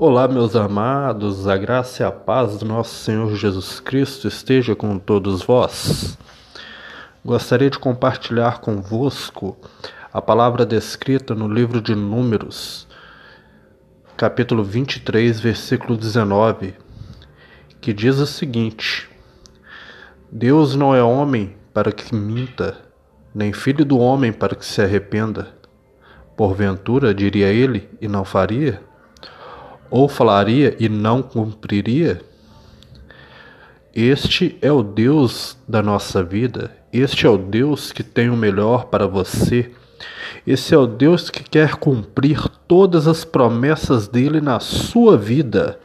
[0.00, 4.96] Olá, meus amados, a graça e a paz do nosso Senhor Jesus Cristo esteja com
[4.96, 6.16] todos vós.
[7.24, 9.56] Gostaria de compartilhar convosco
[10.12, 12.86] a palavra descrita no livro de Números,
[14.16, 16.74] capítulo 23, versículo 19,
[17.80, 19.10] que diz o seguinte:
[20.30, 22.76] Deus não é homem para que minta,
[23.34, 25.48] nem filho do homem para que se arrependa.
[26.36, 28.86] Porventura, diria ele, e não faria?
[29.90, 32.20] Ou falaria e não cumpriria?
[33.94, 38.86] Este é o Deus da nossa vida, este é o Deus que tem o melhor
[38.86, 39.70] para você.
[40.46, 45.78] Esse é o Deus que quer cumprir todas as promessas dele na sua vida.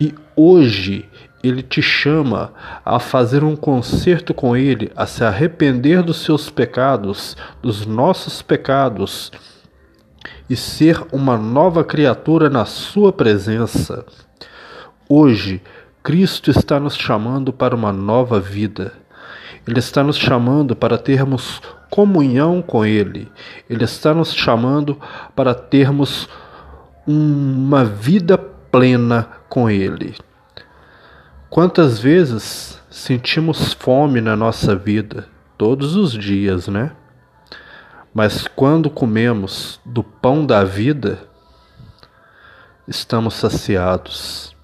[0.00, 1.08] E hoje
[1.42, 2.52] ele te chama
[2.84, 9.32] a fazer um concerto com ele, a se arrepender dos seus pecados, dos nossos pecados
[10.48, 14.04] e ser uma nova criatura na Sua presença.
[15.08, 15.62] Hoje,
[16.02, 18.92] Cristo está nos chamando para uma nova vida.
[19.66, 23.30] Ele está nos chamando para termos comunhão com Ele.
[23.68, 24.98] Ele está nos chamando
[25.34, 26.28] para termos
[27.06, 30.14] uma vida plena com Ele.
[31.50, 35.26] Quantas vezes sentimos fome na nossa vida?
[35.56, 36.92] Todos os dias, né?
[38.16, 41.18] Mas quando comemos do pão da vida,
[42.88, 44.56] estamos saciados.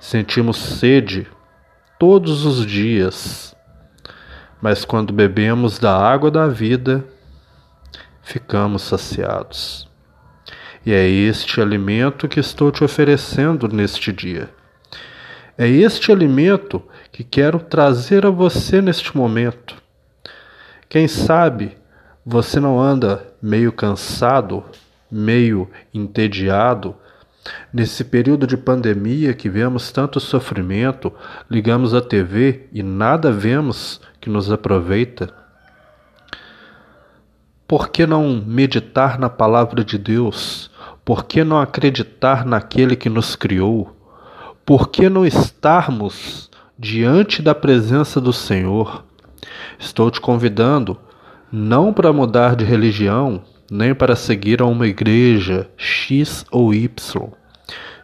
[0.00, 1.28] Sentimos sede
[1.96, 3.54] todos os dias,
[4.60, 7.04] mas quando bebemos da água da vida,
[8.20, 9.88] ficamos saciados.
[10.84, 14.50] E é este alimento que estou te oferecendo neste dia.
[15.56, 19.80] É este alimento que quero trazer a você neste momento.
[20.88, 21.83] Quem sabe
[22.24, 24.64] você não anda meio cansado,
[25.10, 26.96] meio entediado?
[27.70, 31.12] Nesse período de pandemia que vemos tanto sofrimento,
[31.50, 35.34] ligamos a TV e nada vemos que nos aproveita.
[37.68, 40.70] Por que não meditar na palavra de Deus?
[41.04, 43.94] Por que não acreditar naquele que nos criou?
[44.64, 49.04] Por que não estarmos diante da presença do Senhor?
[49.78, 50.98] Estou te convidando
[51.56, 57.28] não para mudar de religião, nem para seguir a uma igreja X ou Y.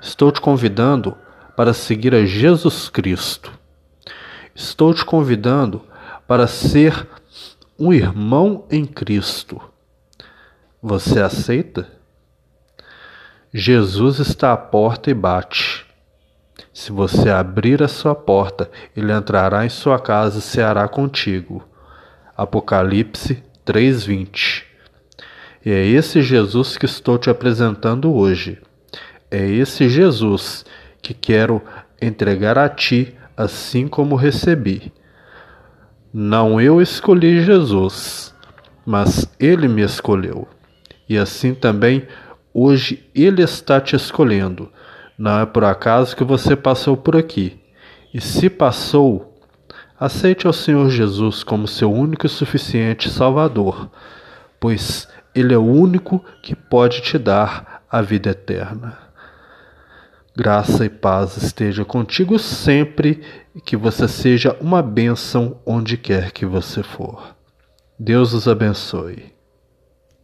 [0.00, 1.16] Estou te convidando
[1.56, 3.50] para seguir a Jesus Cristo.
[4.54, 5.82] Estou te convidando
[6.28, 7.08] para ser
[7.76, 9.60] um irmão em Cristo.
[10.80, 11.88] Você aceita?
[13.52, 15.84] Jesus está à porta e bate.
[16.72, 21.68] Se você abrir a sua porta, ele entrará em sua casa e ceará contigo.
[22.40, 24.64] Apocalipse 3:20.
[25.62, 28.58] E é esse Jesus que estou te apresentando hoje.
[29.30, 30.64] É esse Jesus
[31.02, 31.60] que quero
[32.00, 34.90] entregar a ti assim como recebi.
[36.10, 38.34] Não eu escolhi Jesus,
[38.86, 40.48] mas ele me escolheu.
[41.06, 42.08] E assim também
[42.54, 44.72] hoje ele está te escolhendo.
[45.18, 47.60] Não é por acaso que você passou por aqui.
[48.14, 49.29] E se passou,
[50.00, 53.90] Aceite ao Senhor Jesus como seu único e suficiente Salvador,
[54.58, 58.96] pois Ele é o único que pode te dar a vida eterna.
[60.34, 63.20] Graça e paz esteja contigo sempre
[63.54, 67.36] e que você seja uma bênção onde quer que você for.
[67.98, 69.34] Deus os abençoe.